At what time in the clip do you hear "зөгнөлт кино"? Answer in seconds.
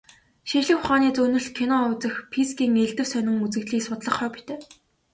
1.15-1.77